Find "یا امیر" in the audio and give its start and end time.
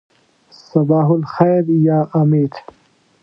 1.85-2.53